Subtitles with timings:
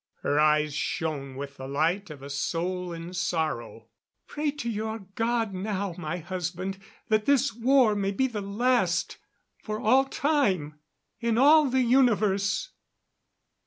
[0.23, 3.89] Her eyes shone with the light of a soul in sorrow.
[4.25, 9.19] "Pray to your God now, my husband, that this war may be the last,
[9.59, 10.79] for all time,
[11.19, 12.71] in all the universe."